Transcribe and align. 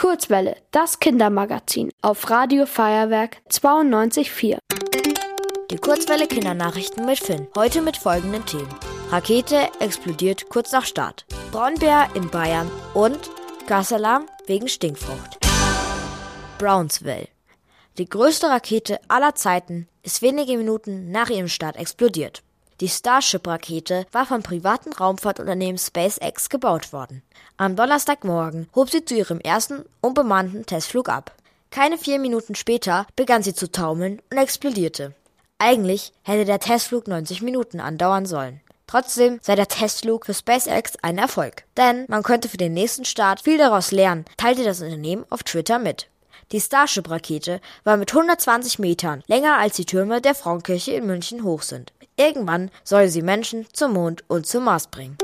Kurzwelle, 0.00 0.56
das 0.70 0.98
Kindermagazin 0.98 1.90
auf 2.00 2.30
Radio 2.30 2.64
Feuerwerk 2.64 3.36
92.4. 3.50 4.56
Die 5.70 5.76
Kurzwelle 5.76 6.26
Kindernachrichten 6.26 7.04
mit 7.04 7.18
Finn. 7.18 7.48
Heute 7.54 7.82
mit 7.82 7.98
folgenden 7.98 8.46
Themen. 8.46 8.74
Rakete 9.10 9.68
explodiert 9.78 10.48
kurz 10.48 10.72
nach 10.72 10.86
Start. 10.86 11.26
Braunbär 11.52 12.08
in 12.14 12.30
Bayern 12.30 12.70
und 12.94 13.18
Gasalarm 13.66 14.24
wegen 14.46 14.68
Stinkfrucht. 14.68 15.38
Brownsville. 16.56 17.28
Die 17.98 18.08
größte 18.08 18.46
Rakete 18.46 19.00
aller 19.08 19.34
Zeiten 19.34 19.86
ist 20.02 20.22
wenige 20.22 20.56
Minuten 20.56 21.10
nach 21.10 21.28
ihrem 21.28 21.48
Start 21.48 21.76
explodiert. 21.76 22.42
Die 22.80 22.88
Starship-Rakete 22.88 24.06
war 24.10 24.24
vom 24.24 24.42
privaten 24.42 24.94
Raumfahrtunternehmen 24.94 25.76
SpaceX 25.76 26.48
gebaut 26.48 26.94
worden. 26.94 27.22
Am 27.58 27.76
Donnerstagmorgen 27.76 28.70
hob 28.74 28.88
sie 28.88 29.04
zu 29.04 29.14
ihrem 29.14 29.38
ersten 29.38 29.84
unbemannten 30.00 30.64
Testflug 30.64 31.10
ab. 31.10 31.34
Keine 31.70 31.98
vier 31.98 32.18
Minuten 32.18 32.54
später 32.54 33.06
begann 33.16 33.42
sie 33.42 33.52
zu 33.52 33.70
taumeln 33.70 34.22
und 34.30 34.38
explodierte. 34.38 35.14
Eigentlich 35.58 36.14
hätte 36.22 36.46
der 36.46 36.58
Testflug 36.58 37.06
90 37.06 37.42
Minuten 37.42 37.80
andauern 37.80 38.24
sollen. 38.24 38.62
Trotzdem 38.86 39.38
sei 39.42 39.56
der 39.56 39.68
Testflug 39.68 40.24
für 40.24 40.32
SpaceX 40.32 40.94
ein 41.02 41.18
Erfolg. 41.18 41.64
Denn 41.76 42.06
man 42.08 42.22
könnte 42.22 42.48
für 42.48 42.56
den 42.56 42.72
nächsten 42.72 43.04
Start 43.04 43.42
viel 43.42 43.58
daraus 43.58 43.92
lernen, 43.92 44.24
teilte 44.38 44.64
das 44.64 44.80
Unternehmen 44.80 45.26
auf 45.28 45.42
Twitter 45.42 45.78
mit. 45.78 46.08
Die 46.50 46.60
Starship-Rakete 46.60 47.60
war 47.84 47.98
mit 47.98 48.10
120 48.10 48.78
Metern 48.78 49.22
länger 49.26 49.58
als 49.58 49.76
die 49.76 49.84
Türme 49.84 50.22
der 50.22 50.34
Frauenkirche 50.34 50.92
in 50.92 51.06
München 51.06 51.44
hoch 51.44 51.62
sind. 51.62 51.92
Irgendwann 52.20 52.70
soll 52.84 53.08
sie 53.08 53.22
Menschen 53.22 53.66
zum 53.72 53.94
Mond 53.94 54.24
und 54.28 54.46
zum 54.46 54.64
Mars 54.64 54.88
bringen. 54.88 55.16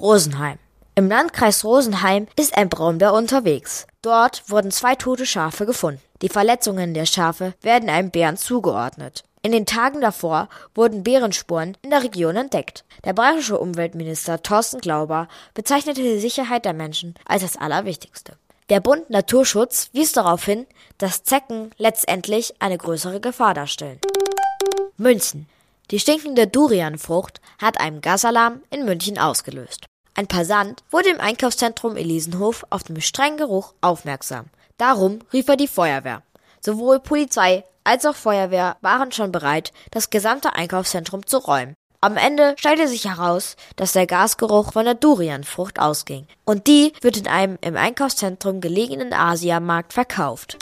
Rosenheim. 0.00 0.58
Im 0.94 1.10
Landkreis 1.10 1.62
Rosenheim 1.62 2.26
ist 2.36 2.56
ein 2.56 2.70
Braunbär 2.70 3.12
unterwegs. 3.12 3.86
Dort 4.00 4.48
wurden 4.48 4.70
zwei 4.70 4.94
tote 4.94 5.26
Schafe 5.26 5.66
gefunden. 5.66 6.00
Die 6.22 6.30
Verletzungen 6.30 6.94
der 6.94 7.04
Schafe 7.04 7.52
werden 7.60 7.90
einem 7.90 8.10
Bären 8.10 8.38
zugeordnet. 8.38 9.24
In 9.42 9.52
den 9.52 9.66
Tagen 9.66 10.00
davor 10.00 10.48
wurden 10.74 11.02
Bärenspuren 11.02 11.76
in 11.82 11.90
der 11.90 12.02
Region 12.02 12.36
entdeckt. 12.36 12.86
Der 13.04 13.12
bayerische 13.12 13.58
Umweltminister 13.58 14.42
Thorsten 14.42 14.80
Glauber 14.80 15.28
bezeichnete 15.52 16.00
die 16.00 16.18
Sicherheit 16.18 16.64
der 16.64 16.72
Menschen 16.72 17.14
als 17.26 17.42
das 17.42 17.58
Allerwichtigste. 17.58 18.38
Der 18.70 18.80
Bund 18.80 19.10
Naturschutz 19.10 19.90
wies 19.92 20.12
darauf 20.12 20.46
hin, 20.46 20.66
dass 20.96 21.24
Zecken 21.24 21.72
letztendlich 21.76 22.54
eine 22.58 22.78
größere 22.78 23.20
Gefahr 23.20 23.52
darstellen. 23.52 24.00
München. 24.96 25.46
Die 25.90 25.98
stinkende 25.98 26.46
Durianfrucht 26.46 27.40
hat 27.60 27.80
einen 27.80 28.00
Gasalarm 28.00 28.62
in 28.70 28.84
München 28.84 29.18
ausgelöst. 29.18 29.86
Ein 30.14 30.28
Passant 30.28 30.84
wurde 30.90 31.08
im 31.08 31.20
Einkaufszentrum 31.20 31.96
Elisenhof 31.96 32.64
auf 32.70 32.84
den 32.84 33.00
strengen 33.00 33.38
Geruch 33.38 33.74
aufmerksam. 33.80 34.46
Darum 34.78 35.18
rief 35.32 35.48
er 35.48 35.56
die 35.56 35.68
Feuerwehr. 35.68 36.22
Sowohl 36.60 37.00
Polizei 37.00 37.64
als 37.82 38.06
auch 38.06 38.14
Feuerwehr 38.14 38.76
waren 38.82 39.10
schon 39.10 39.32
bereit, 39.32 39.72
das 39.90 40.10
gesamte 40.10 40.54
Einkaufszentrum 40.54 41.26
zu 41.26 41.38
räumen. 41.38 41.74
Am 42.02 42.16
Ende 42.16 42.54
stellte 42.56 42.86
sich 42.88 43.06
heraus, 43.06 43.56
dass 43.76 43.92
der 43.92 44.06
Gasgeruch 44.06 44.72
von 44.72 44.84
der 44.84 44.94
Durianfrucht 44.94 45.78
ausging. 45.78 46.26
Und 46.44 46.66
die 46.66 46.92
wird 47.02 47.16
in 47.16 47.26
einem 47.26 47.58
im 47.60 47.76
Einkaufszentrum 47.76 48.60
gelegenen 48.60 49.12
Asiamarkt 49.12 49.92
verkauft. 49.92 50.56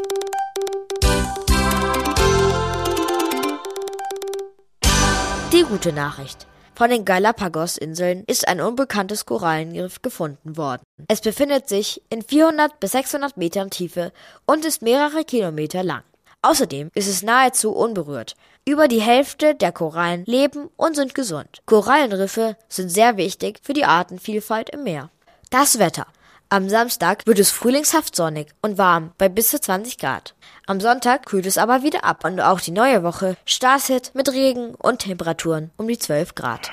Die 5.58 5.64
gute 5.64 5.92
Nachricht. 5.92 6.46
Von 6.76 6.88
den 6.88 7.04
Galapagos-Inseln 7.04 8.22
ist 8.28 8.46
ein 8.46 8.60
unbekanntes 8.60 9.26
Korallenriff 9.26 10.02
gefunden 10.02 10.56
worden. 10.56 10.82
Es 11.08 11.20
befindet 11.20 11.68
sich 11.68 12.00
in 12.10 12.22
400 12.22 12.78
bis 12.78 12.92
600 12.92 13.36
Metern 13.36 13.68
Tiefe 13.68 14.12
und 14.46 14.64
ist 14.64 14.82
mehrere 14.82 15.24
Kilometer 15.24 15.82
lang. 15.82 16.04
Außerdem 16.42 16.92
ist 16.94 17.08
es 17.08 17.24
nahezu 17.24 17.72
unberührt. 17.72 18.36
Über 18.64 18.86
die 18.86 19.00
Hälfte 19.00 19.56
der 19.56 19.72
Korallen 19.72 20.24
leben 20.26 20.68
und 20.76 20.94
sind 20.94 21.16
gesund. 21.16 21.58
Korallenriffe 21.66 22.56
sind 22.68 22.90
sehr 22.90 23.16
wichtig 23.16 23.58
für 23.64 23.72
die 23.72 23.84
Artenvielfalt 23.84 24.70
im 24.70 24.84
Meer. 24.84 25.10
Das 25.50 25.80
Wetter. 25.80 26.06
Am 26.50 26.70
Samstag 26.70 27.26
wird 27.26 27.38
es 27.38 27.50
frühlingshaft 27.50 28.16
sonnig 28.16 28.48
und 28.62 28.78
warm 28.78 29.12
bei 29.18 29.28
bis 29.28 29.50
zu 29.50 29.60
20 29.60 29.98
Grad. 29.98 30.34
Am 30.66 30.80
Sonntag 30.80 31.26
kühlt 31.26 31.44
es 31.44 31.58
aber 31.58 31.82
wieder 31.82 32.04
ab 32.04 32.24
und 32.24 32.40
auch 32.40 32.60
die 32.60 32.70
neue 32.70 33.02
Woche 33.02 33.36
startet 33.44 34.12
mit 34.14 34.32
Regen 34.32 34.74
und 34.74 35.00
Temperaturen 35.00 35.70
um 35.76 35.86
die 35.88 35.98
12 35.98 36.34
Grad. 36.34 36.70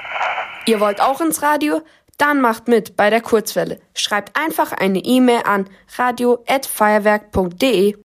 Ihr 0.65 0.79
wollt 0.79 1.01
auch 1.01 1.19
ins 1.19 1.41
Radio? 1.41 1.81
Dann 2.17 2.39
macht 2.39 2.69
mit 2.69 2.95
bei 2.95 3.09
der 3.09 3.19
Kurzwelle. 3.19 3.81
Schreibt 3.93 4.39
einfach 4.39 4.71
eine 4.71 4.99
E-Mail 4.99 5.41
an 5.43 5.69
radio@feuerwerk.de. 5.97 7.97